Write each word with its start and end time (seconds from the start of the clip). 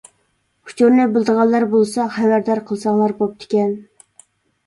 ئۇچۇرىنى 0.69 1.03
بىلىدىغانلار 1.17 1.65
بولسا 1.73 2.05
خەۋەردار 2.15 2.61
قىلساڭلار 2.71 3.13
بوپتىكەن. 3.19 3.77